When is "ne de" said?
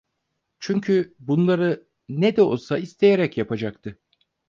2.09-2.41